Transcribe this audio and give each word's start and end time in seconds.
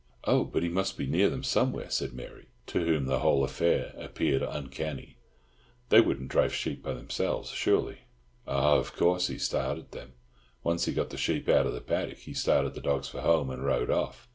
"Oh, 0.23 0.43
but 0.43 0.63
he 0.63 0.67
must 0.69 0.97
be 0.97 1.05
near 1.05 1.29
them 1.29 1.43
somewhere," 1.43 1.91
said 1.91 2.11
Mary, 2.11 2.47
to 2.65 2.83
whom 2.83 3.05
the 3.05 3.19
whole 3.19 3.43
affair 3.43 3.93
appeared 3.99 4.41
uncanny. 4.41 5.17
"They 5.89 6.01
wouldn't 6.01 6.31
drive 6.31 6.55
sheep 6.55 6.81
by 6.81 6.95
themselves, 6.95 7.51
surely?" 7.51 7.99
"Oh, 8.47 8.79
of 8.79 8.95
course, 8.95 9.27
he 9.27 9.37
started 9.37 9.91
them. 9.91 10.13
Once 10.63 10.85
he 10.85 10.93
got 10.93 11.11
the 11.11 11.17
sheep 11.17 11.47
out 11.47 11.67
of 11.67 11.73
the 11.73 11.81
paddock, 11.81 12.17
he 12.17 12.33
started 12.33 12.73
the 12.73 12.81
dogs 12.81 13.09
for 13.09 13.21
home, 13.21 13.51
and 13.51 13.63
rode 13.63 13.91
off. 13.91 14.27